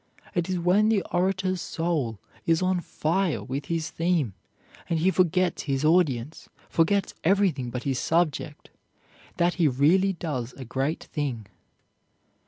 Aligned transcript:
It 0.33 0.49
is 0.49 0.57
when 0.57 0.89
the 0.89 1.03
orator's 1.11 1.61
soul 1.61 2.17
is 2.47 2.63
on 2.63 2.79
fire 2.81 3.43
with 3.43 3.65
his 3.65 3.91
theme, 3.91 4.33
and 4.89 4.97
he 4.97 5.11
forgets 5.11 5.61
his 5.69 5.85
audience, 5.85 6.49
forgets 6.71 7.13
everything 7.23 7.69
but 7.69 7.83
his 7.83 7.99
subject, 7.99 8.71
that 9.37 9.53
he 9.61 9.67
really 9.67 10.13
does 10.13 10.53
a 10.53 10.65
great 10.65 11.03
thing. 11.03 11.45